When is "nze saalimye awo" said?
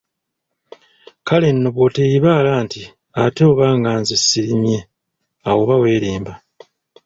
4.01-5.59